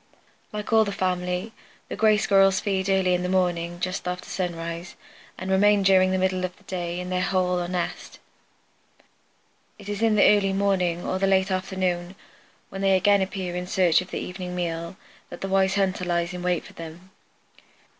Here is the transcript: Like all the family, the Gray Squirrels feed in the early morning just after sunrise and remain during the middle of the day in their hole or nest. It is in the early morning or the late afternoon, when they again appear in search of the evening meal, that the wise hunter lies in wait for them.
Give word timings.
Like 0.51 0.73
all 0.73 0.83
the 0.83 0.91
family, 0.91 1.53
the 1.87 1.95
Gray 1.95 2.17
Squirrels 2.17 2.59
feed 2.59 2.89
in 2.89 3.03
the 3.05 3.11
early 3.15 3.27
morning 3.27 3.79
just 3.79 4.07
after 4.07 4.27
sunrise 4.27 4.95
and 5.37 5.51
remain 5.51 5.83
during 5.83 6.09
the 6.09 6.17
middle 6.17 6.43
of 6.43 6.57
the 6.57 6.63
day 6.63 6.99
in 6.99 7.11
their 7.11 7.21
hole 7.21 7.59
or 7.59 7.67
nest. 7.67 8.17
It 9.77 9.87
is 9.87 10.01
in 10.01 10.15
the 10.15 10.25
early 10.35 10.53
morning 10.53 11.05
or 11.05 11.19
the 11.19 11.27
late 11.27 11.51
afternoon, 11.51 12.15
when 12.69 12.81
they 12.81 12.95
again 12.97 13.21
appear 13.21 13.55
in 13.55 13.67
search 13.67 14.01
of 14.01 14.09
the 14.09 14.17
evening 14.17 14.55
meal, 14.55 14.95
that 15.29 15.41
the 15.41 15.47
wise 15.47 15.75
hunter 15.75 16.03
lies 16.03 16.33
in 16.33 16.41
wait 16.41 16.65
for 16.65 16.73
them. 16.73 17.11